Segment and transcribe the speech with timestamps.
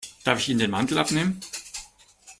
[0.23, 1.39] Darf ich Ihnen den Mantel abnehmen?